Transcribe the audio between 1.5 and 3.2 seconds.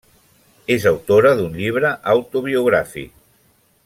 llibre autobiogràfic.